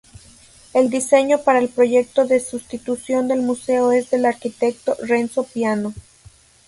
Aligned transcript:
El 0.73 0.89
diseño 0.89 1.43
para 1.43 1.59
el 1.59 1.69
proyecto 1.69 2.25
de 2.25 2.39
sustitución 2.39 3.27
del 3.27 3.43
museo 3.43 3.91
es 3.91 4.09
del 4.09 4.25
arquitecto 4.25 4.95
Renzo 5.03 5.43
Piano. 5.43 5.93